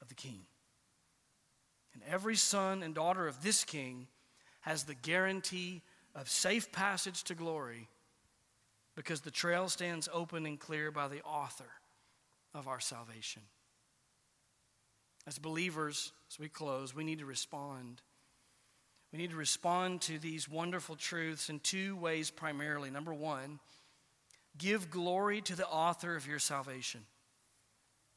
[0.03, 0.43] of the king.
[1.95, 4.07] And every son and daughter of this king
[4.61, 5.81] has the guarantee
[6.15, 7.89] of safe passage to glory
[8.95, 11.73] because the trail stands open and clear by the author
[12.55, 13.43] of our salvation.
[15.27, 18.03] As believers, as we close, we need to respond.
[19.11, 22.91] We need to respond to these wonderful truths in two ways primarily.
[22.91, 23.59] Number one,
[24.59, 27.03] Give glory to the author of your salvation.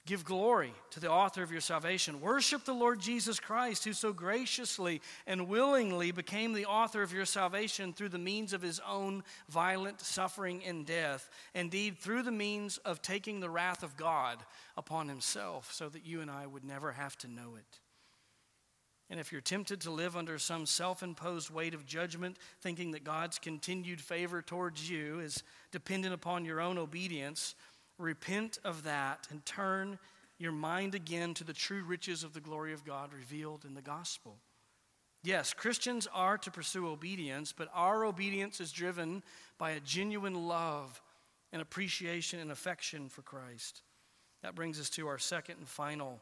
[0.06, 2.20] Give glory to the author of your salvation.
[2.20, 7.24] Worship the Lord Jesus Christ, who so graciously and willingly became the author of your
[7.24, 11.30] salvation through the means of his own violent suffering and death.
[11.56, 14.40] Indeed, through the means of taking the wrath of God
[14.76, 17.80] upon himself, so that you and I would never have to know it.
[19.14, 23.04] And if you're tempted to live under some self imposed weight of judgment, thinking that
[23.04, 27.54] God's continued favor towards you is dependent upon your own obedience,
[28.00, 30.00] repent of that and turn
[30.40, 33.84] your mind again to the true riches of the glory of God revealed in the
[33.84, 34.38] gospel.
[35.22, 39.22] Yes, Christians are to pursue obedience, but our obedience is driven
[39.60, 41.04] by a genuine love
[41.52, 43.84] and appreciation and affection for Christ.
[44.42, 46.20] That brings us to our second and final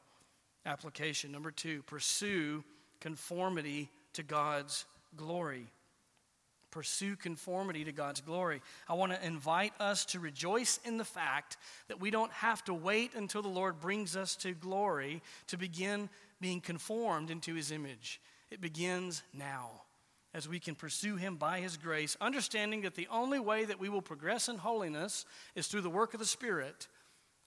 [0.65, 1.31] application.
[1.31, 2.65] Number two, pursue
[3.01, 4.85] conformity to God's
[5.17, 5.67] glory.
[6.69, 8.61] Pursue conformity to God's glory.
[8.87, 11.57] I want to invite us to rejoice in the fact
[11.89, 16.09] that we don't have to wait until the Lord brings us to glory to begin
[16.39, 18.21] being conformed into his image.
[18.49, 19.81] It begins now
[20.33, 23.89] as we can pursue him by his grace, understanding that the only way that we
[23.89, 25.25] will progress in holiness
[25.55, 26.87] is through the work of the Spirit,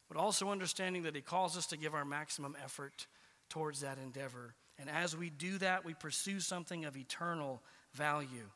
[0.09, 3.07] but also understanding that he calls us to give our maximum effort
[3.48, 4.55] towards that endeavor.
[4.79, 7.62] And as we do that, we pursue something of eternal
[7.93, 8.51] value.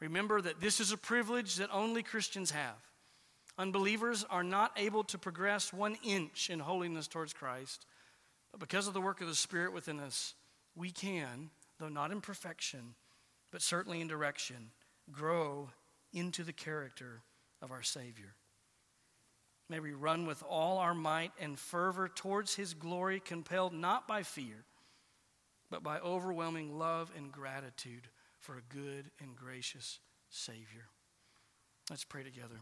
[0.00, 2.76] Remember that this is a privilege that only Christians have.
[3.56, 7.86] Unbelievers are not able to progress one inch in holiness towards Christ,
[8.52, 10.34] but because of the work of the Spirit within us,
[10.76, 12.94] we can, though not in perfection,
[13.50, 14.70] but certainly in direction,
[15.10, 15.70] grow
[16.12, 17.22] into the character
[17.60, 18.34] of our Savior.
[19.68, 24.22] May we run with all our might and fervor towards His glory, compelled not by
[24.22, 24.64] fear
[25.70, 28.08] but by overwhelming love and gratitude
[28.38, 29.98] for a good and gracious
[30.30, 30.86] Savior.
[31.90, 32.56] Let's pray together.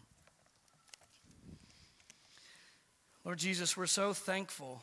[3.24, 4.82] Lord Jesus, we're so thankful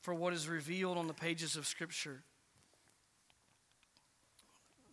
[0.00, 2.22] for what is revealed on the pages of Scripture.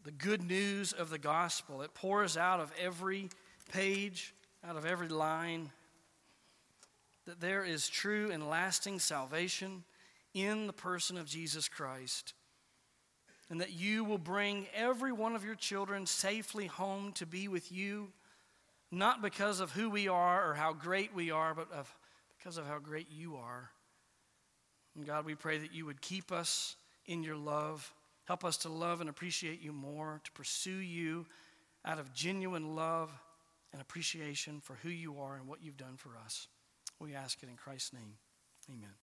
[0.04, 1.82] The good news of the gospel.
[1.82, 3.30] It pours out of every
[3.72, 4.34] page,
[4.68, 5.70] out of every line,
[7.26, 9.84] that there is true and lasting salvation
[10.42, 12.34] in the person of Jesus Christ.
[13.50, 17.72] And that you will bring every one of your children safely home to be with
[17.72, 18.10] you,
[18.92, 21.94] not because of who we are or how great we are, but of,
[22.38, 23.70] because of how great you are.
[24.96, 26.76] And God, we pray that you would keep us
[27.06, 27.94] in your love.
[28.26, 31.26] Help us to love and appreciate you more, to pursue you
[31.86, 33.12] out of genuine love
[33.72, 36.48] and appreciation for who you are and what you've done for us.
[37.00, 38.16] We ask it in Christ's name.
[38.70, 39.07] Amen.